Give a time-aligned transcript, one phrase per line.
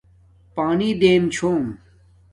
[0.55, 1.63] پانی دیم چھوم